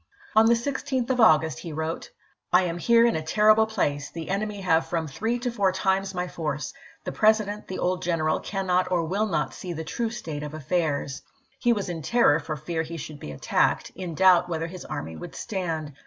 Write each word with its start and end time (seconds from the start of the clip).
On 0.35 0.47
the 0.47 0.55
16th 0.55 1.11
of 1.11 1.21
August 1.21 1.59
he 1.59 1.71
wrote:" 1.71 2.09
I 2.51 2.63
am 2.63 2.79
here 2.79 3.05
in 3.05 3.15
a 3.15 3.21
ter 3.23 3.53
rible 3.53 3.69
place; 3.69 4.09
the 4.09 4.29
enemy 4.31 4.61
have 4.61 4.87
from 4.87 5.05
three 5.07 5.37
to 5.37 5.51
four 5.51 5.71
times 5.71 6.15
my 6.15 6.27
force; 6.27 6.73
the 7.03 7.11
President, 7.11 7.67
the 7.67 7.77
old 7.77 8.01
general, 8.01 8.39
can 8.39 8.65
not 8.65 8.91
or 8.91 9.03
will 9.05 9.27
not 9.27 9.53
see 9.53 9.73
the 9.73 9.83
true 9.83 10.09
state 10.09 10.41
of 10.41 10.55
affairs." 10.55 11.21
He 11.59 11.71
was 11.71 11.87
in 11.87 12.01
terror 12.01 12.39
for 12.39 12.55
fear 12.55 12.81
he 12.81 12.97
should 12.97 13.19
be 13.19 13.31
attacked, 13.31 13.91
in 13.93 14.15
doubt 14.15 14.49
whether 14.49 14.65
his 14.65 14.85
army 14.85 15.15
would 15.15 15.35
stand. 15.35 15.93